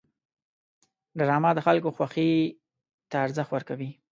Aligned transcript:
ډرامه 1.17 1.49
د 1.55 1.59
خلکو 1.67 1.89
خوښې 1.95 2.31
ته 3.09 3.15
ارزښت 3.25 3.51
ورکوي 3.53 3.91